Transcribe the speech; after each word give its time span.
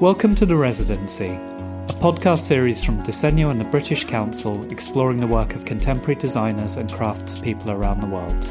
Welcome 0.00 0.34
to 0.34 0.44
The 0.44 0.56
Residency, 0.56 1.30
a 1.30 1.94
podcast 1.94 2.40
series 2.40 2.84
from 2.84 3.02
Disegno 3.02 3.50
and 3.50 3.58
the 3.58 3.64
British 3.64 4.04
Council 4.04 4.62
exploring 4.70 5.16
the 5.16 5.26
work 5.26 5.54
of 5.54 5.64
contemporary 5.64 6.16
designers 6.16 6.76
and 6.76 6.90
craftspeople 6.90 7.68
around 7.68 8.00
the 8.00 8.06
world. 8.06 8.42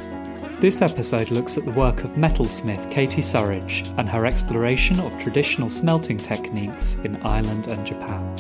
This 0.60 0.82
episode 0.82 1.30
looks 1.30 1.56
at 1.56 1.64
the 1.64 1.72
work 1.72 2.04
of 2.04 2.10
metalsmith 2.14 2.90
Katie 2.90 3.22
Surridge 3.22 3.88
and 4.00 4.10
her 4.10 4.26
exploration 4.26 5.00
of 5.00 5.16
traditional 5.20 5.70
smelting 5.70 6.18
techniques 6.18 6.96
in 7.04 7.16
Ireland 7.18 7.68
and 7.68 7.86
Japan. 7.86 8.36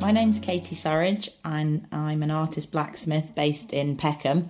My 0.00 0.12
name's 0.12 0.40
Katie 0.40 0.76
Surridge 0.76 1.28
and 1.44 1.86
I'm 1.92 2.22
an 2.22 2.30
artist 2.30 2.72
blacksmith 2.72 3.34
based 3.34 3.74
in 3.74 3.98
Peckham. 3.98 4.48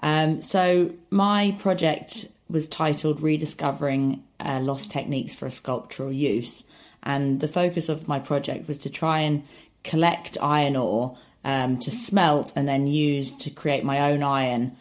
Um, 0.00 0.40
so, 0.40 0.92
my 1.10 1.56
project 1.58 2.28
was 2.50 2.68
titled 2.68 3.22
Rediscovering 3.22 4.22
uh, 4.38 4.60
Lost 4.60 4.90
Techniques 4.90 5.34
for 5.34 5.46
a 5.46 5.50
Sculptural 5.50 6.12
Use. 6.12 6.64
And 7.02 7.40
the 7.40 7.48
focus 7.48 7.88
of 7.88 8.08
my 8.08 8.18
project 8.18 8.68
was 8.68 8.78
to 8.80 8.90
try 8.90 9.20
and 9.20 9.42
collect 9.84 10.36
iron 10.42 10.76
ore 10.76 11.16
um, 11.44 11.78
to 11.78 11.90
smelt 11.90 12.52
and 12.56 12.68
then 12.68 12.86
use 12.86 13.32
to 13.36 13.50
create 13.50 13.84
my 13.84 14.12
own 14.12 14.22
iron. 14.22 14.76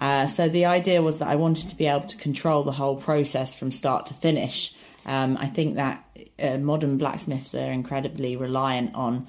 Uh, 0.00 0.26
so 0.26 0.48
the 0.48 0.66
idea 0.66 1.02
was 1.02 1.18
that 1.18 1.28
I 1.28 1.36
wanted 1.36 1.70
to 1.70 1.76
be 1.76 1.86
able 1.86 2.06
to 2.06 2.16
control 2.16 2.62
the 2.62 2.72
whole 2.72 2.96
process 2.96 3.54
from 3.54 3.72
start 3.72 4.06
to 4.06 4.14
finish. 4.14 4.74
Um, 5.06 5.36
I 5.38 5.46
think 5.46 5.76
that 5.76 6.04
uh, 6.38 6.58
modern 6.58 6.98
blacksmiths 6.98 7.54
are 7.54 7.72
incredibly 7.72 8.36
reliant 8.36 8.94
on 8.94 9.26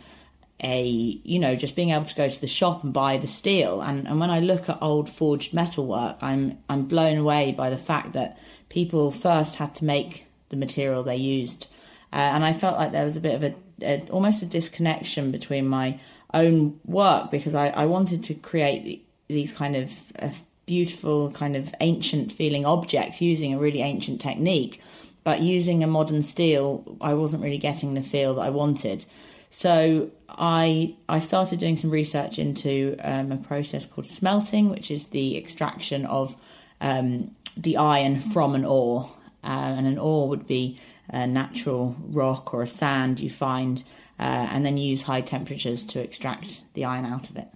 a 0.60 0.84
you 0.84 1.38
know 1.40 1.56
just 1.56 1.76
being 1.76 1.92
able 1.92 2.06
to 2.06 2.16
go 2.16 2.28
to 2.28 2.42
the 2.42 2.48
shop 2.48 2.84
and 2.84 2.94
buy 2.94 3.18
the 3.18 3.28
steel. 3.28 3.82
And 3.82 4.08
and 4.08 4.20
when 4.20 4.32
I 4.32 4.40
look 4.40 4.70
at 4.70 4.78
old 4.82 5.10
forged 5.10 5.54
metalwork 5.54 6.18
I'm 6.22 6.58
I'm 6.70 6.86
blown 6.86 7.18
away 7.18 7.52
by 7.52 7.70
the 7.70 7.78
fact 7.78 8.14
that 8.14 8.40
people 8.70 9.12
first 9.12 9.58
had 9.58 9.76
to 9.76 9.86
make 9.86 10.26
the 10.50 10.58
material 10.58 11.04
they 11.04 11.16
used. 11.16 11.68
Uh, 12.12 12.16
and 12.16 12.44
I 12.44 12.54
felt 12.54 12.78
like 12.78 12.92
there 12.92 13.06
was 13.06 13.16
a 13.16 13.22
bit 13.22 13.36
of 13.36 13.44
a, 13.44 13.56
a, 13.82 14.08
almost 14.10 14.42
a 14.42 14.46
disconnection 14.46 15.32
between 15.32 15.68
my 15.68 16.00
own 16.34 16.80
work 16.86 17.32
because 17.32 17.54
I, 17.54 17.68
I 17.68 17.86
wanted 17.86 18.24
to 18.24 18.34
create 18.34 19.06
these 19.28 19.52
kind 19.54 19.76
of 19.76 19.92
uh, 20.20 20.30
beautiful 20.66 21.32
kind 21.32 21.56
of 21.56 21.74
ancient 21.82 22.32
feeling 22.32 22.66
objects 22.66 23.22
using 23.22 23.54
a 23.54 23.60
really 23.60 23.82
ancient 23.82 24.22
technique. 24.22 24.82
But 25.24 25.42
using 25.42 25.84
a 25.84 25.88
modern 25.88 26.22
steel 26.22 26.98
I 27.02 27.14
wasn't 27.14 27.44
really 27.44 27.58
getting 27.58 27.94
the 27.94 28.02
feel 28.02 28.36
that 28.36 28.42
I 28.42 28.50
wanted 28.50 29.06
so 29.50 30.12
I 30.30 30.96
I 31.08 31.20
started 31.20 31.60
doing 31.60 31.78
some 31.78 31.90
research 31.90 32.40
into 32.40 32.96
um, 33.04 33.32
a 33.32 33.38
process 33.38 33.86
called 33.86 34.08
smelting, 34.08 34.70
which 34.70 34.92
is 34.92 35.10
the 35.10 35.38
extraction 35.38 36.06
of 36.06 36.36
um, 36.82 37.36
the 37.56 37.78
iron 37.78 38.20
from 38.20 38.56
an 38.56 38.66
ore, 38.66 39.12
uh, 39.44 39.48
and 39.48 39.88
an 39.88 39.98
ore 39.98 40.28
would 40.28 40.48
be 40.48 40.78
a 41.10 41.26
natural 41.26 41.96
rock 42.00 42.54
or 42.54 42.62
a 42.62 42.68
sand 42.68 43.20
you 43.20 43.30
find, 43.30 43.84
uh, 44.20 44.48
and 44.52 44.66
then 44.66 44.78
use 44.78 45.04
high 45.04 45.22
temperatures 45.22 45.86
to 45.86 46.00
extract 46.00 46.64
the 46.74 46.86
iron 46.86 47.06
out 47.06 47.30
of 47.30 47.38
it. 47.38 47.48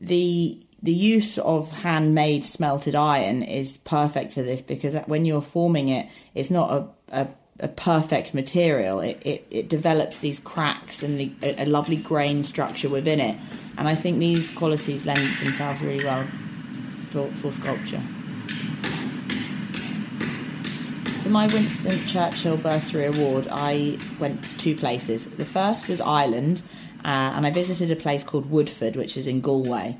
The 0.00 0.62
the 0.82 0.92
use 0.92 1.38
of 1.38 1.70
handmade 1.70 2.44
smelted 2.44 2.96
iron 2.96 3.42
is 3.42 3.76
perfect 3.76 4.34
for 4.34 4.42
this 4.42 4.62
because 4.62 4.96
when 5.06 5.24
you're 5.24 5.40
forming 5.40 5.88
it, 5.88 6.08
it's 6.34 6.50
not 6.50 6.70
a, 6.72 6.88
a 7.22 7.28
a 7.60 7.68
perfect 7.68 8.34
material. 8.34 9.00
It, 9.00 9.20
it, 9.24 9.46
it 9.50 9.68
develops 9.68 10.20
these 10.20 10.40
cracks 10.40 11.02
and 11.02 11.20
the, 11.20 11.32
a, 11.42 11.66
lovely 11.66 11.96
grain 11.96 12.44
structure 12.44 12.88
within 12.88 13.20
it. 13.20 13.36
And 13.78 13.88
I 13.88 13.94
think 13.94 14.18
these 14.18 14.50
qualities 14.50 15.06
lend 15.06 15.20
themselves 15.42 15.80
really 15.80 16.04
well 16.04 16.26
for, 17.10 17.28
for 17.32 17.52
sculpture. 17.52 18.02
For 21.22 21.28
my 21.28 21.46
Winston 21.46 21.98
Churchill 22.06 22.56
Bursary 22.56 23.06
Award, 23.06 23.46
I 23.50 23.96
went 24.18 24.42
to 24.42 24.58
two 24.58 24.74
places. 24.74 25.26
The 25.26 25.44
first 25.44 25.88
was 25.88 26.00
Ireland, 26.00 26.62
uh, 27.04 27.34
and 27.36 27.46
I 27.46 27.50
visited 27.50 27.96
a 27.96 28.00
place 28.00 28.24
called 28.24 28.50
Woodford, 28.50 28.96
which 28.96 29.16
is 29.16 29.28
in 29.28 29.40
Galway. 29.40 29.98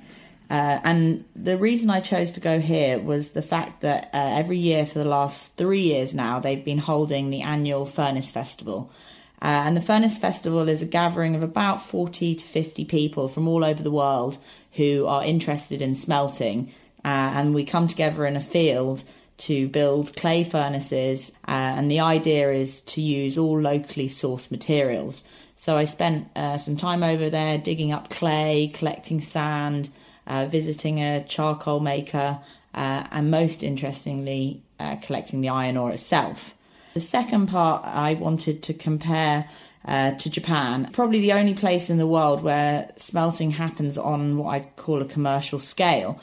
Uh, 0.52 0.78
and 0.84 1.24
the 1.34 1.56
reason 1.56 1.88
I 1.88 2.00
chose 2.00 2.30
to 2.32 2.40
go 2.40 2.60
here 2.60 2.98
was 2.98 3.30
the 3.30 3.40
fact 3.40 3.80
that 3.80 4.10
uh, 4.12 4.34
every 4.36 4.58
year 4.58 4.84
for 4.84 4.98
the 4.98 5.06
last 5.06 5.56
three 5.56 5.80
years 5.80 6.14
now, 6.14 6.40
they've 6.40 6.62
been 6.62 6.76
holding 6.76 7.30
the 7.30 7.40
annual 7.40 7.86
Furnace 7.86 8.30
Festival. 8.30 8.92
Uh, 9.40 9.64
and 9.64 9.74
the 9.74 9.80
Furnace 9.80 10.18
Festival 10.18 10.68
is 10.68 10.82
a 10.82 10.86
gathering 10.86 11.34
of 11.34 11.42
about 11.42 11.82
40 11.82 12.34
to 12.34 12.44
50 12.44 12.84
people 12.84 13.28
from 13.28 13.48
all 13.48 13.64
over 13.64 13.82
the 13.82 13.90
world 13.90 14.36
who 14.72 15.06
are 15.06 15.24
interested 15.24 15.80
in 15.80 15.94
smelting. 15.94 16.70
Uh, 17.02 17.32
and 17.34 17.54
we 17.54 17.64
come 17.64 17.88
together 17.88 18.26
in 18.26 18.36
a 18.36 18.40
field 18.42 19.04
to 19.38 19.68
build 19.68 20.14
clay 20.16 20.44
furnaces. 20.44 21.32
Uh, 21.48 21.52
and 21.78 21.90
the 21.90 22.00
idea 22.00 22.52
is 22.52 22.82
to 22.82 23.00
use 23.00 23.38
all 23.38 23.58
locally 23.58 24.10
sourced 24.10 24.50
materials. 24.50 25.22
So 25.56 25.78
I 25.78 25.84
spent 25.84 26.28
uh, 26.36 26.58
some 26.58 26.76
time 26.76 27.02
over 27.02 27.30
there 27.30 27.56
digging 27.56 27.90
up 27.90 28.10
clay, 28.10 28.70
collecting 28.74 29.22
sand 29.22 29.88
uh, 30.26 30.46
visiting 30.46 31.02
a 31.02 31.24
charcoal 31.24 31.80
maker, 31.80 32.38
uh, 32.74 33.04
and 33.10 33.30
most 33.30 33.62
interestingly, 33.62 34.62
uh, 34.80 34.96
collecting 34.96 35.40
the 35.40 35.48
iron 35.48 35.76
ore 35.76 35.90
itself. 35.90 36.54
The 36.94 37.00
second 37.00 37.46
part 37.46 37.84
I 37.84 38.14
wanted 38.14 38.62
to 38.64 38.74
compare 38.74 39.48
uh, 39.84 40.12
to 40.12 40.30
Japan, 40.30 40.88
probably 40.92 41.20
the 41.20 41.32
only 41.32 41.54
place 41.54 41.90
in 41.90 41.98
the 41.98 42.06
world 42.06 42.42
where 42.42 42.90
smelting 42.96 43.50
happens 43.50 43.98
on 43.98 44.36
what 44.36 44.50
I 44.54 44.60
call 44.76 45.02
a 45.02 45.06
commercial 45.06 45.58
scale. 45.58 46.20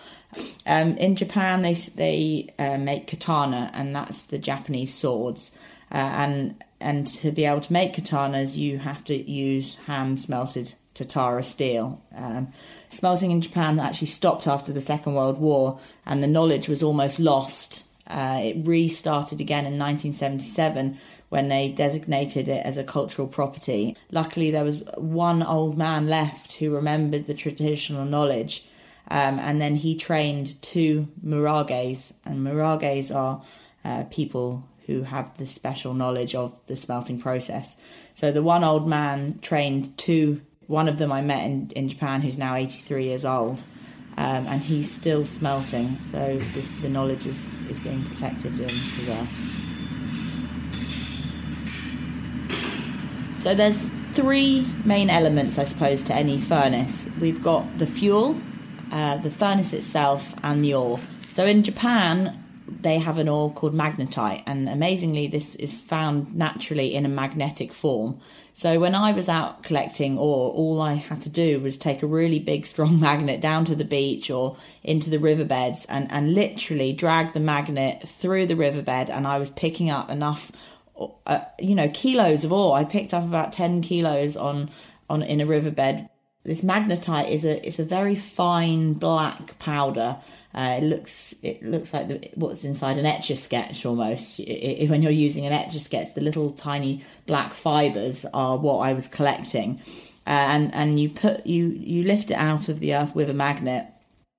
Um, 0.66 0.96
in 0.98 1.16
Japan, 1.16 1.64
they 1.64 1.74
they 1.74 2.54
uh, 2.60 2.78
make 2.78 3.08
katana, 3.08 3.72
and 3.74 3.96
that's 3.96 4.26
the 4.26 4.38
Japanese 4.38 4.94
swords. 4.94 5.52
Uh, 5.92 5.98
and 5.98 6.64
and 6.80 7.08
to 7.08 7.32
be 7.32 7.46
able 7.46 7.62
to 7.62 7.74
make 7.74 7.94
katanas, 7.94 8.56
you 8.56 8.78
have 8.78 9.04
to 9.06 9.16
use 9.16 9.76
hand 9.88 10.20
smelted 10.20 10.74
Tatara 10.96 11.44
steel. 11.44 12.02
Um, 12.16 12.50
smelting 12.90 13.32
in 13.32 13.42
Japan 13.42 13.80
actually 13.80 14.08
stopped 14.08 14.48
after 14.48 14.72
the 14.72 14.82
Second 14.82 15.14
World 15.14 15.40
War, 15.40 15.80
and 16.06 16.24
the 16.24 16.28
knowledge 16.28 16.68
was 16.68 16.84
almost 16.84 17.20
lost. 17.20 17.84
Uh, 18.08 18.40
it 18.42 18.68
restarted 18.68 19.40
again 19.40 19.66
in 19.66 19.78
1977 19.78 20.98
when 21.30 21.48
they 21.48 21.70
designated 21.70 22.48
it 22.48 22.66
as 22.66 22.78
a 22.78 22.84
cultural 22.84 23.28
property. 23.28 23.96
Luckily, 24.12 24.50
there 24.50 24.64
was 24.64 24.82
one 24.98 25.44
old 25.44 25.78
man 25.78 26.08
left 26.08 26.54
who 26.54 26.76
remembered 26.76 27.28
the 27.28 27.36
traditional 27.36 28.06
knowledge, 28.06 28.66
um, 29.10 29.40
and 29.40 29.62
then 29.62 29.76
he 29.76 29.96
trained 29.96 30.60
two 30.62 31.08
murages, 31.22 32.14
and 32.26 32.44
murages 32.44 33.12
are 33.12 33.44
uh, 33.86 34.04
people 34.10 34.68
who 34.88 35.04
have 35.04 35.38
the 35.38 35.46
special 35.46 35.94
knowledge 35.94 36.34
of 36.34 36.58
the 36.66 36.76
smelting 36.76 37.20
process. 37.20 37.78
So 38.16 38.32
the 38.32 38.42
one 38.42 38.64
old 38.64 38.88
man 38.88 39.38
trained 39.40 39.96
two 40.00 40.42
one 40.70 40.88
of 40.88 41.00
them 41.00 41.12
I 41.12 41.20
met 41.22 41.44
in, 41.46 41.72
in 41.76 41.90
Japan 41.90 42.22
who's 42.22 42.38
now 42.38 42.54
83 42.54 43.04
years 43.04 43.26
old. 43.26 43.64
Um, 44.18 44.46
and 44.48 44.62
he's 44.62 44.92
still 44.92 45.24
smelting, 45.24 45.98
so 46.04 46.38
the, 46.82 46.90
knowledge 46.90 47.26
is, 47.26 47.48
is 47.70 47.80
being 47.80 48.04
protected 48.04 48.52
and 48.52 48.70
preserved. 48.70 49.30
So 53.40 53.56
there's 53.56 53.84
three 54.12 54.68
main 54.84 55.10
elements, 55.10 55.58
I 55.58 55.64
suppose, 55.64 56.04
to 56.04 56.14
any 56.14 56.38
furnace. 56.38 57.08
We've 57.22 57.42
got 57.42 57.78
the 57.78 57.88
fuel, 57.88 58.36
uh, 58.92 59.18
the 59.18 59.32
furnace 59.32 59.72
itself, 59.72 60.36
and 60.44 60.66
the 60.66 60.74
ore. 60.74 61.00
So 61.30 61.46
in 61.46 61.64
Japan, 61.64 62.44
they 62.82 62.98
have 62.98 63.18
an 63.18 63.28
ore 63.28 63.52
called 63.52 63.74
magnetite, 63.74 64.44
and 64.46 64.70
amazingly, 64.70 65.28
this 65.28 65.56
is 65.56 65.74
found 65.74 66.36
naturally 66.36 66.96
in 66.96 67.06
a 67.06 67.10
magnetic 67.10 67.74
form. 67.74 68.20
So 68.54 68.80
when 68.80 68.96
I 68.96 69.12
was 69.12 69.28
out 69.28 69.64
collecting 69.64 70.18
ore, 70.18 70.52
all 70.52 70.82
I 70.82 70.94
had 70.94 71.22
to 71.22 71.30
do 71.30 71.60
was 71.60 71.78
take 71.78 72.04
a 72.04 72.08
really 72.08 72.40
big, 72.40 72.66
strong 72.66 73.00
magnet 73.08 73.42
down 73.42 73.66
to 73.66 73.76
the 73.76 73.86
beach 73.86 74.30
or 74.30 74.58
into 74.84 75.10
the 75.10 75.20
riverbeds 75.20 75.86
and, 75.86 76.12
and 76.12 76.34
literally 76.34 76.94
drag 76.94 77.34
the 77.34 77.40
magnet 77.40 78.08
through 78.08 78.46
the 78.46 78.56
riverbed, 78.56 79.10
and 79.10 79.28
I 79.28 79.38
was 79.38 79.52
picking 79.52 79.90
up 79.90 80.10
enough, 80.10 80.52
uh, 81.26 81.42
you 81.60 81.76
know, 81.76 81.90
kilos 81.90 82.44
of 82.44 82.54
ore. 82.54 82.78
I 82.78 82.86
picked 82.86 83.14
up 83.14 83.24
about 83.24 83.52
ten 83.52 83.82
kilos 83.82 84.38
on 84.38 84.70
on 85.10 85.24
in 85.24 85.42
a 85.42 85.46
riverbed 85.46 86.08
this 86.50 86.62
magnetite 86.62 87.30
is 87.30 87.46
a 87.46 87.64
it's 87.66 87.78
a 87.78 87.84
very 87.84 88.16
fine 88.16 88.94
black 88.94 89.60
powder. 89.60 90.18
Uh, 90.56 90.80
it 90.82 90.84
looks 90.84 91.36
it 91.44 91.62
looks 91.62 91.94
like 91.94 92.08
the, 92.08 92.28
what's 92.34 92.64
inside 92.64 92.98
an 92.98 93.06
etch 93.06 93.30
a 93.30 93.36
sketch 93.36 93.86
almost. 93.86 94.40
It, 94.40 94.46
it, 94.46 94.90
when 94.90 95.04
you're 95.04 95.12
using 95.12 95.46
an 95.46 95.54
etch 95.54 95.76
a 95.76 95.80
sketch, 95.80 96.16
the 96.16 96.22
little 96.22 96.50
tiny 96.50 97.04
black 97.28 97.54
fibers 97.54 98.26
are 98.34 98.58
what 98.58 98.80
I 98.80 98.94
was 98.94 99.08
collecting, 99.08 99.80
uh, 100.26 100.50
and 100.50 100.74
and 100.74 101.00
you 101.00 101.10
put 101.10 101.46
you 101.46 101.68
you 101.68 102.04
lift 102.04 102.32
it 102.32 102.38
out 102.38 102.68
of 102.68 102.80
the 102.80 102.96
earth 102.96 103.14
with 103.14 103.30
a 103.30 103.34
magnet 103.36 103.86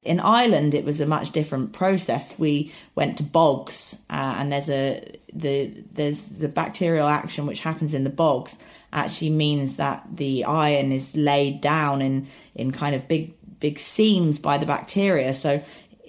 in 0.02 0.19
Ireland, 0.19 0.75
it 0.75 0.85
was 0.85 1.00
a 1.00 1.06
much 1.06 1.31
different 1.31 1.73
process. 1.73 2.35
We 2.38 2.73
went 2.94 3.19
to 3.19 3.23
bogs, 3.23 3.97
uh, 4.08 4.35
and 4.38 4.52
there's 4.52 4.70
a 4.70 5.05
the 5.32 5.85
there's 5.93 6.31
the 6.31 6.49
bacterial 6.49 7.06
action 7.06 7.47
which 7.47 7.61
happens 7.61 7.94
in 7.94 8.05
the 8.05 8.11
bogs 8.11 8.58
actually 8.93 9.31
means 9.31 9.76
that 9.76 10.05
the 10.12 10.44
iron 10.44 10.91
is 10.91 11.14
laid 11.14 11.61
down 11.61 12.02
in 12.02 12.26
in 12.55 12.70
kind 12.70 12.94
of 12.94 13.06
big 13.08 13.35
big 13.61 13.79
seams 13.79 14.38
by 14.38 14.56
the 14.56 14.67
bacteria. 14.67 15.35
So 15.35 15.62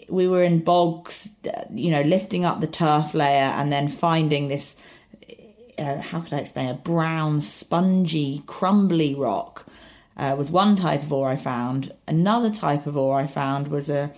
we 0.09 0.27
were 0.27 0.43
in 0.43 0.59
bogs 0.59 1.29
you 1.73 1.89
know, 1.91 2.01
lifting 2.01 2.45
up 2.45 2.61
the 2.61 2.67
turf 2.67 3.13
layer 3.13 3.43
and 3.43 3.71
then 3.71 3.87
finding 3.87 4.47
this, 4.47 4.75
uh, 5.77 6.01
how 6.01 6.19
could 6.19 6.33
I 6.33 6.39
explain, 6.39 6.69
a 6.69 6.73
brown, 6.73 7.41
spongy, 7.41 8.43
crumbly 8.45 9.15
rock 9.15 9.60
uh, 10.17 10.35
was 10.37 10.49
one 10.49 10.75
type 10.75 11.03
of 11.03 11.13
ore 11.13 11.29
I 11.29 11.35
found. 11.35 11.93
Another 12.07 12.51
type 12.51 12.85
of 12.85 12.97
ore 12.97 13.19
I 13.19 13.27
found 13.27 13.67
was 13.69 13.89
a, 13.89 14.11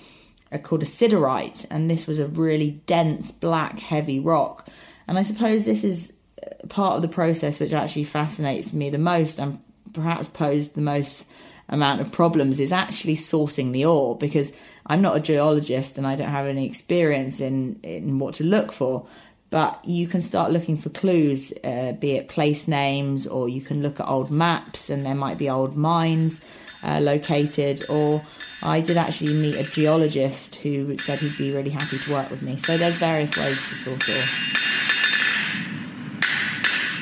a 0.51 0.59
called 0.59 0.83
a 0.83 0.85
siderite, 0.85 1.65
and 1.69 1.89
this 1.89 2.07
was 2.07 2.19
a 2.19 2.27
really 2.27 2.81
dense, 2.85 3.31
black, 3.31 3.79
heavy 3.79 4.19
rock. 4.19 4.67
And 5.07 5.19
I 5.19 5.23
suppose 5.23 5.65
this 5.65 5.83
is 5.83 6.17
uh, 6.41 6.67
part 6.67 6.95
of 6.95 7.01
the 7.01 7.07
process 7.07 7.59
which 7.59 7.73
actually 7.73 8.05
fascinates 8.05 8.73
me 8.73 8.89
the 8.89 8.97
most 8.97 9.39
and 9.39 9.59
perhaps 9.93 10.27
posed 10.27 10.75
the 10.75 10.81
most 10.81 11.27
amount 11.69 12.01
of 12.01 12.11
problems 12.11 12.59
is 12.59 12.71
actually 12.71 13.15
sourcing 13.15 13.71
the 13.71 13.85
ore 13.85 14.17
because 14.17 14.53
I'm 14.85 15.01
not 15.01 15.15
a 15.15 15.19
geologist 15.19 15.97
and 15.97 16.05
I 16.05 16.15
don't 16.15 16.29
have 16.29 16.45
any 16.45 16.65
experience 16.65 17.39
in, 17.39 17.79
in 17.83 18.19
what 18.19 18.35
to 18.35 18.43
look 18.43 18.71
for. 18.71 19.07
But 19.53 19.85
you 19.85 20.07
can 20.07 20.19
start 20.19 20.51
looking 20.51 20.77
for 20.77 20.89
clues, 20.89 21.53
uh, 21.63 21.91
be 21.91 22.13
it 22.13 22.27
place 22.27 22.67
names, 22.67 23.27
or 23.27 23.47
you 23.47 23.61
can 23.61 23.83
look 23.83 23.99
at 23.99 24.07
old 24.07 24.31
maps 24.31 24.89
and 24.89 25.05
there 25.05 25.13
might 25.13 25.37
be 25.37 25.47
old 25.47 25.77
mines 25.77 26.41
uh, 26.83 26.99
located. 26.99 27.87
Or 27.87 28.23
I 28.63 28.81
did 28.81 28.97
actually 28.97 29.33
meet 29.35 29.55
a 29.55 29.63
geologist 29.63 30.55
who 30.55 30.97
said 30.97 31.19
he'd 31.19 31.37
be 31.37 31.51
really 31.51 31.69
happy 31.69 31.99
to 31.99 32.11
work 32.11 32.31
with 32.31 32.41
me. 32.41 32.57
So 32.57 32.77
there's 32.77 32.97
various 32.97 33.37
ways 33.37 33.57
to 33.69 33.75
sort 33.75 34.09
ore. 34.09 34.25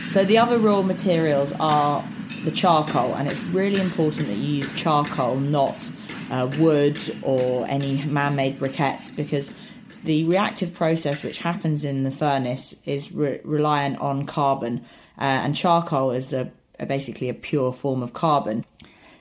So 0.09 0.25
the 0.25 0.37
other 0.37 0.57
raw 0.57 0.81
materials 0.81 1.53
are 1.57 2.03
the 2.43 2.51
charcoal, 2.51 3.15
and 3.15 3.29
it's 3.31 3.45
really 3.45 3.79
important 3.79 4.27
that 4.27 4.35
you 4.35 4.55
use 4.55 4.75
charcoal, 4.75 5.37
not 5.37 5.89
uh, 6.29 6.51
wood 6.59 6.99
or 7.21 7.65
any 7.69 8.03
man 8.03 8.35
made 8.35 8.59
briquettes, 8.59 9.15
because 9.15 9.53
the 10.03 10.25
reactive 10.25 10.73
process 10.73 11.23
which 11.23 11.39
happens 11.39 11.83
in 11.83 12.03
the 12.03 12.11
furnace 12.11 12.75
is 12.85 13.11
re- 13.11 13.39
reliant 13.43 13.99
on 13.99 14.25
carbon, 14.25 14.81
uh, 15.17 15.23
and 15.23 15.55
charcoal 15.55 16.11
is 16.11 16.33
a, 16.33 16.51
a, 16.79 16.85
basically 16.85 17.29
a 17.29 17.33
pure 17.33 17.71
form 17.71 18.01
of 18.01 18.13
carbon. 18.13 18.65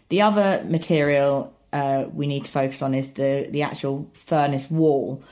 The 0.08 0.22
other 0.22 0.64
material 0.66 1.54
uh, 1.72 2.06
we 2.12 2.26
need 2.26 2.44
to 2.44 2.50
focus 2.50 2.82
on 2.82 2.94
is 2.94 3.12
the, 3.12 3.46
the 3.50 3.62
actual 3.62 4.10
furnace 4.12 4.70
wall. 4.70 5.22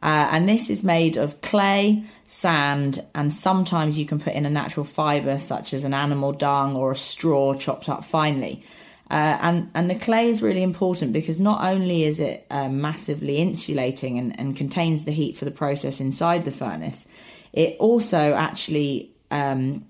Uh, 0.00 0.28
and 0.30 0.48
this 0.48 0.70
is 0.70 0.84
made 0.84 1.16
of 1.16 1.40
clay, 1.40 2.04
sand, 2.24 3.00
and 3.16 3.34
sometimes 3.34 3.98
you 3.98 4.06
can 4.06 4.20
put 4.20 4.32
in 4.32 4.46
a 4.46 4.50
natural 4.50 4.84
fibre 4.84 5.38
such 5.38 5.74
as 5.74 5.82
an 5.82 5.92
animal 5.92 6.32
dung 6.32 6.76
or 6.76 6.92
a 6.92 6.96
straw 6.96 7.54
chopped 7.54 7.88
up 7.88 8.04
finely. 8.04 8.62
Uh, 9.10 9.38
and 9.40 9.70
and 9.74 9.90
the 9.90 9.94
clay 9.94 10.28
is 10.28 10.42
really 10.42 10.62
important 10.62 11.12
because 11.12 11.40
not 11.40 11.64
only 11.64 12.04
is 12.04 12.20
it 12.20 12.46
uh, 12.50 12.68
massively 12.68 13.38
insulating 13.38 14.18
and, 14.18 14.38
and 14.38 14.54
contains 14.56 15.04
the 15.04 15.12
heat 15.12 15.36
for 15.36 15.46
the 15.46 15.50
process 15.50 16.00
inside 16.00 16.44
the 16.44 16.52
furnace, 16.52 17.08
it 17.52 17.76
also 17.78 18.34
actually 18.34 19.10
um, 19.30 19.86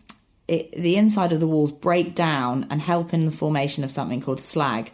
it, 0.46 0.72
the 0.72 0.96
inside 0.96 1.32
of 1.32 1.40
the 1.40 1.48
walls 1.48 1.72
break 1.72 2.14
down 2.14 2.66
and 2.70 2.80
help 2.80 3.12
in 3.12 3.24
the 3.24 3.32
formation 3.32 3.84
of 3.84 3.90
something 3.90 4.20
called 4.20 4.40
slag. 4.40 4.92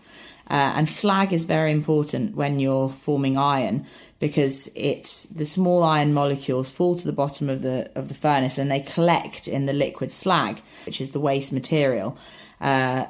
Uh, 0.50 0.74
and 0.76 0.88
slag 0.88 1.32
is 1.32 1.44
very 1.44 1.72
important 1.72 2.34
when 2.34 2.58
you're 2.58 2.88
forming 2.88 3.38
iron 3.38 3.86
because 4.18 4.70
it's 4.74 5.24
the 5.24 5.46
small 5.46 5.82
iron 5.82 6.12
molecules 6.12 6.70
fall 6.70 6.94
to 6.94 7.04
the 7.04 7.12
bottom 7.12 7.48
of 7.48 7.62
the 7.62 7.90
of 7.94 8.08
the 8.08 8.14
furnace 8.14 8.58
and 8.58 8.70
they 8.70 8.80
collect 8.80 9.48
in 9.48 9.66
the 9.66 9.72
liquid 9.72 10.10
slag, 10.10 10.60
which 10.86 11.00
is 11.00 11.10
the 11.10 11.20
waste 11.20 11.52
material. 11.52 12.16
Uh, 12.60 13.06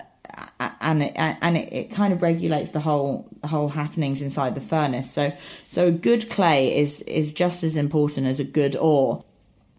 and 0.80 1.02
it 1.02 1.12
and 1.16 1.56
it, 1.56 1.72
it, 1.72 1.90
kind 1.90 2.12
of 2.12 2.22
regulates 2.22 2.70
the 2.70 2.80
whole 2.80 3.28
the 3.40 3.48
whole 3.48 3.68
happenings 3.68 4.22
inside 4.22 4.54
the 4.54 4.60
furnace. 4.60 5.10
So 5.10 5.32
so 5.66 5.90
good 5.90 6.30
clay 6.30 6.76
is 6.76 7.02
is 7.02 7.32
just 7.32 7.64
as 7.64 7.76
important 7.76 8.26
as 8.26 8.40
a 8.40 8.44
good 8.44 8.76
ore. 8.76 9.24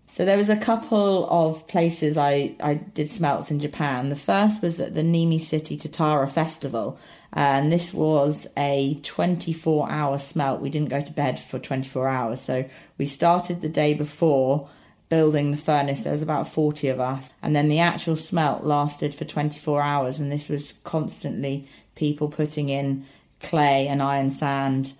So 0.07 0.23
there 0.23 0.37
was 0.37 0.49
a 0.49 0.55
couple 0.55 1.27
of 1.29 1.67
places 1.67 2.17
I, 2.17 2.55
I 2.61 2.75
did 2.75 3.11
smelts 3.11 3.51
in 3.51 3.59
Japan. 3.59 4.07
The 4.07 4.15
first 4.15 4.61
was 4.61 4.79
at 4.79 4.95
the 4.95 5.01
Niimi 5.01 5.41
City 5.41 5.77
Tatara 5.77 6.29
Festival, 6.31 6.97
uh, 7.35 7.39
and 7.39 7.69
this 7.69 7.93
was 7.93 8.47
a 8.55 8.97
24 9.03 9.89
hour 9.89 10.17
smelt. 10.17 10.61
We 10.61 10.69
didn't 10.69 10.89
go 10.89 11.01
to 11.01 11.11
bed 11.11 11.37
for 11.37 11.59
24 11.59 12.07
hours, 12.07 12.39
so 12.39 12.63
we 12.97 13.07
started 13.07 13.59
the 13.59 13.67
day 13.67 13.93
before 13.93 14.69
building 15.09 15.51
the 15.51 15.57
furnace. 15.57 16.03
There 16.03 16.11
was 16.11 16.21
about 16.21 16.47
40 16.47 16.89
of 16.89 16.99
us, 16.99 17.31
and 17.41 17.55
then 17.55 17.67
the 17.67 17.79
actual 17.79 18.15
smelt 18.15 18.63
lasted 18.63 19.13
for 19.15 19.25
24 19.25 19.81
hours, 19.81 20.19
and 20.19 20.31
this 20.31 20.49
was 20.49 20.73
constantly 20.83 21.67
people 21.95 22.29
putting 22.29 22.69
in 22.69 23.05
clay 23.39 23.87
and 23.87 24.01
iron 24.01 24.31
sand. 24.31 24.93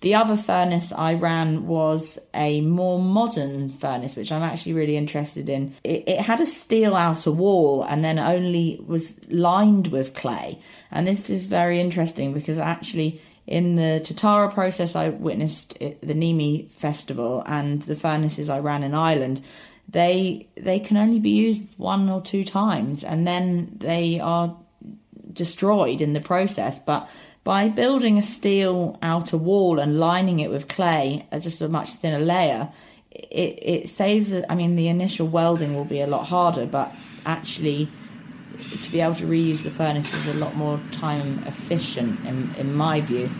The 0.00 0.14
other 0.14 0.36
furnace 0.36 0.92
I 0.92 1.14
ran 1.14 1.66
was 1.66 2.18
a 2.34 2.60
more 2.62 2.98
modern 2.98 3.70
furnace, 3.70 4.16
which 4.16 4.32
I'm 4.32 4.42
actually 4.42 4.72
really 4.72 4.96
interested 4.96 5.48
in. 5.48 5.74
It, 5.84 6.04
it, 6.06 6.20
had 6.20 6.40
a 6.40 6.46
steel 6.46 6.94
outer 6.94 7.30
wall 7.30 7.82
and 7.84 8.04
then 8.04 8.18
only 8.18 8.82
was 8.86 9.18
lined 9.28 9.88
with 9.88 10.14
clay. 10.14 10.58
And 10.90 11.06
this 11.06 11.30
is 11.30 11.46
very 11.46 11.80
interesting 11.80 12.32
because 12.32 12.58
actually 12.58 13.20
in 13.50 13.74
the 13.74 14.00
Tatara 14.02 14.54
process, 14.54 14.94
I 14.94 15.08
witnessed 15.08 15.76
the 15.80 16.14
Niimi 16.14 16.70
festival 16.70 17.42
and 17.46 17.82
the 17.82 17.96
furnaces 17.96 18.48
I 18.48 18.60
ran 18.60 18.84
in 18.84 18.94
Ireland. 18.94 19.42
They 19.88 20.48
they 20.54 20.78
can 20.78 20.96
only 20.96 21.18
be 21.18 21.30
used 21.30 21.62
one 21.76 22.08
or 22.08 22.22
two 22.22 22.44
times, 22.44 23.02
and 23.02 23.26
then 23.26 23.72
they 23.76 24.20
are 24.20 24.56
destroyed 25.32 26.00
in 26.00 26.12
the 26.12 26.20
process. 26.20 26.78
But 26.78 27.10
by 27.42 27.68
building 27.68 28.18
a 28.18 28.22
steel 28.22 28.96
outer 29.02 29.36
wall 29.36 29.80
and 29.80 29.98
lining 29.98 30.38
it 30.38 30.50
with 30.50 30.68
clay, 30.68 31.26
uh, 31.32 31.40
just 31.40 31.60
a 31.60 31.68
much 31.68 31.88
thinner 31.94 32.20
layer, 32.20 32.68
it 33.10 33.58
it 33.60 33.88
saves. 33.88 34.32
I 34.48 34.54
mean, 34.54 34.76
the 34.76 34.86
initial 34.86 35.26
welding 35.26 35.74
will 35.74 35.84
be 35.84 36.00
a 36.00 36.06
lot 36.06 36.28
harder, 36.28 36.66
but 36.66 36.94
actually 37.26 37.88
to 38.90 38.96
be 38.96 39.00
able 39.00 39.14
to 39.14 39.26
reuse 39.26 39.62
the 39.62 39.70
furnace 39.70 40.12
is 40.12 40.34
a 40.34 40.38
lot 40.44 40.56
more 40.56 40.80
time 40.90 41.40
efficient 41.46 42.18
in, 42.26 42.52
in 42.56 42.74
my 42.74 43.00
view. 43.00 43.30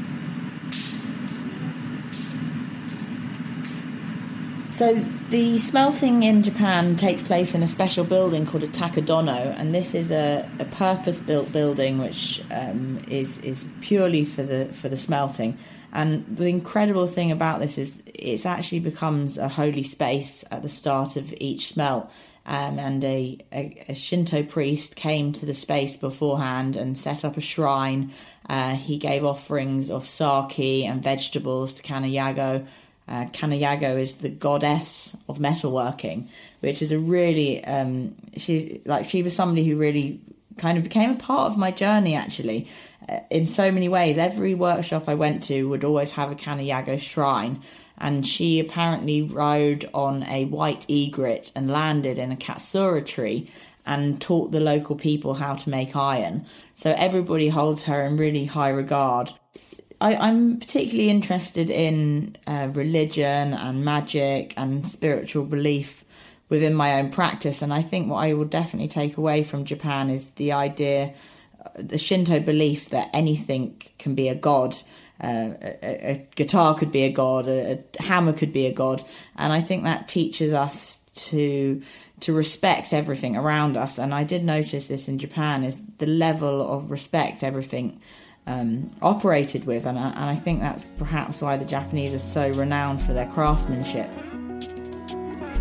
So 4.71 4.95
the 5.29 5.59
smelting 5.59 6.23
in 6.23 6.45
Japan 6.45 6.95
takes 6.95 7.23
place 7.23 7.55
in 7.55 7.63
a 7.63 7.67
special 7.67 8.05
building 8.05 8.47
called 8.47 8.63
a 8.63 8.69
takadono, 8.69 9.55
and 9.59 9.75
this 9.75 9.93
is 9.95 10.11
a, 10.11 10.49
a 10.59 10.65
purpose-built 10.65 11.53
building 11.53 11.99
which 11.99 12.43
um, 12.51 13.01
is 13.09 13.37
is 13.39 13.67
purely 13.83 14.25
for 14.25 14.43
the 14.43 14.67
for 14.67 14.89
the 14.89 14.97
smelting. 14.97 15.59
And 15.93 16.25
the 16.35 16.47
incredible 16.47 17.09
thing 17.09 17.33
about 17.33 17.59
this 17.61 17.77
is 17.77 18.03
it 18.07 18.47
actually 18.47 18.79
becomes 18.79 19.37
a 19.37 19.49
holy 19.49 19.83
space 19.83 20.45
at 20.51 20.63
the 20.63 20.69
start 20.69 21.17
of 21.17 21.35
each 21.39 21.67
smelt 21.67 22.11
um, 22.51 22.81
and 22.81 23.05
a, 23.05 23.39
a, 23.53 23.85
a, 23.91 23.95
Shinto 23.95 24.43
priest 24.43 24.97
came 24.97 25.33
to 25.35 25.47
the 25.47 25.55
space 25.55 25.97
beforehand 25.97 26.75
and 26.75 26.99
set 26.99 27.25
up 27.25 27.37
a 27.37 27.41
shrine. 27.41 28.11
Uh, 28.49 28.75
he 28.75 28.97
gave 28.99 29.25
offerings 29.25 29.89
of 29.89 30.05
sake 30.05 30.85
and 30.85 31.01
vegetables 31.01 31.75
to 31.75 31.83
Kanayago. 31.85 32.67
Uh, 33.07 33.27
Kanayago 33.27 34.01
is 34.01 34.17
the 34.17 34.29
goddess 34.29 35.17
of 35.29 35.39
metalworking, 35.39 36.27
which 36.59 36.83
is 36.83 36.91
a 36.91 36.99
really 36.99 37.65
um, 37.65 38.17
she 38.37 38.81
like 38.85 39.09
she 39.09 39.23
was 39.23 39.35
somebody 39.35 39.65
who 39.65 39.77
really 39.77 40.21
kind 40.59 40.77
of 40.77 40.83
became 40.83 41.13
a 41.13 41.17
part 41.17 41.53
of 41.53 41.57
my 41.57 41.71
journey 41.71 42.17
actually 42.17 42.69
uh, 43.09 43.21
in 43.31 43.47
so 43.47 43.71
many 43.71 43.89
ways. 43.89 44.19
Every 44.19 44.57
workshop 44.57 45.09
I 45.09 45.15
went 45.15 45.45
to 45.45 45.69
would 45.69 45.85
always 45.85 46.11
have 46.13 46.33
a 46.33 46.35
Kanayago 46.35 47.01
shrine, 47.01 47.63
and 48.01 48.27
she 48.27 48.59
apparently 48.59 49.23
rode 49.23 49.89
on 49.93 50.23
a 50.25 50.47
white 50.47 50.87
egret 50.89 51.53
and 51.55 51.71
landed 51.71 52.19
in 52.19 52.33
a 52.33 52.37
katsura 52.37 53.05
tree 53.05 53.51
and 53.85 54.21
taught 54.21 54.53
the 54.53 54.61
local 54.61 54.97
people 54.97 55.35
how 55.35 55.55
to 55.55 55.71
make 55.71 55.95
iron. 55.95 56.47
So 56.75 56.95
everybody 56.97 57.49
holds 57.49 57.83
her 57.83 58.05
in 58.05 58.17
really 58.17 58.47
high 58.47 58.69
regard. 58.71 59.33
I, 60.01 60.15
am 60.29 60.59
particularly 60.59 61.11
interested 61.11 61.69
in 61.69 62.37
uh, 62.47 62.71
religion 62.73 63.53
and 63.53 63.85
magic 63.85 64.55
and 64.57 64.87
spiritual 64.87 65.45
belief 65.45 66.05
within 66.49 66.75
my 66.75 66.99
own 66.99 67.11
practice, 67.11 67.63
and 67.63 67.73
I 67.73 67.83
think 67.83 68.11
what 68.11 68.25
I 68.25 68.33
will 68.35 68.47
definitely 68.47 68.89
take 68.89 69.17
away 69.17 69.43
from 69.43 69.65
Japan 69.65 70.11
is 70.11 70.31
the 70.33 70.53
idea, 70.53 71.15
the 71.77 71.99
Shinto 71.99 72.41
belief 72.41 72.89
that 72.91 73.11
anything 73.13 73.81
can 73.99 74.15
be 74.15 74.29
a 74.29 74.35
god 74.35 74.75
a, 75.23 76.11
a, 76.13 76.29
guitar 76.35 76.75
could 76.75 76.91
be 76.91 77.03
a 77.03 77.13
god, 77.13 77.47
a, 77.47 77.73
a, 77.73 78.03
hammer 78.03 78.33
could 78.33 78.53
be 78.53 78.67
a 78.67 78.73
god, 78.73 79.03
and 79.37 79.53
I 79.53 79.61
think 79.61 79.85
that 79.85 80.09
teaches 80.09 80.53
us 80.53 80.99
to 81.29 81.83
to 82.21 82.33
respect 82.35 82.93
everything 82.93 83.37
around 83.37 83.77
us. 83.77 83.99
And 83.99 84.15
I 84.15 84.25
did 84.25 84.45
notice 84.45 84.87
this 84.87 85.09
in 85.09 85.19
Japan 85.19 85.65
is 85.65 85.83
the 85.99 86.07
level 86.07 86.61
of 86.61 86.91
respect 86.91 87.43
everything 87.43 88.01
um, 88.47 88.91
operated 89.03 89.65
with, 89.65 89.87
and 89.87 89.99
I, 89.99 90.09
and 90.11 90.31
I 90.31 90.37
think 90.37 90.61
that's 90.61 90.87
perhaps 90.87 91.41
why 91.41 91.57
the 91.57 91.65
Japanese 91.65 92.15
are 92.15 92.19
so 92.19 92.51
renowned 92.51 93.03
for 93.03 93.13
their 93.13 93.29
craftsmanship. 93.29 94.09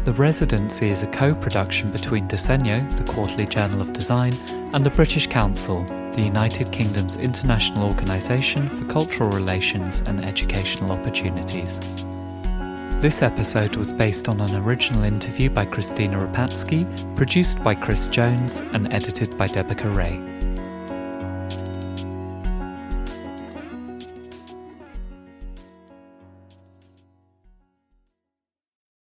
The 0.05 0.13
Residency 0.13 0.89
is 0.89 1.03
a 1.03 1.07
co 1.07 1.35
production 1.35 1.91
between 1.91 2.27
Disegno, 2.27 2.89
the 2.97 3.11
quarterly 3.11 3.45
journal 3.45 3.81
of 3.81 3.93
design, 3.93 4.33
and 4.73 4.85
the 4.85 4.89
British 4.89 5.27
Council, 5.27 5.85
the 6.19 6.25
United 6.25 6.69
Kingdom's 6.73 7.15
international 7.15 7.85
organisation 7.85 8.67
for 8.67 8.83
cultural 8.87 9.29
relations 9.29 10.01
and 10.05 10.25
educational 10.25 10.91
opportunities. 10.91 11.79
This 12.99 13.21
episode 13.21 13.77
was 13.77 13.93
based 13.93 14.27
on 14.27 14.41
an 14.41 14.53
original 14.53 15.03
interview 15.03 15.49
by 15.49 15.65
Kristina 15.65 16.15
Rapacki, 16.15 16.83
produced 17.15 17.63
by 17.63 17.73
Chris 17.73 18.07
Jones, 18.07 18.59
and 18.73 18.91
edited 18.91 19.37
by 19.37 19.47
Debika 19.47 19.95
Ray. 19.95 20.28